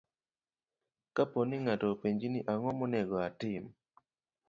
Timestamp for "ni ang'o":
2.29-2.71